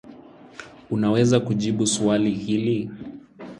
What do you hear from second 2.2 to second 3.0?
hili?